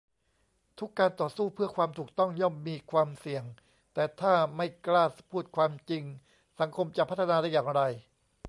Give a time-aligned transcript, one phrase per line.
[0.79, 3.43] ทุกการต่อสู้เพื่อความถูกต้องย่อมมีความเสี่ยง
[3.93, 6.03] แต่ถ้าไม่กล้าพูดความจริง
[6.59, 7.81] สังคมจะพัฒนาได้อย่างไร?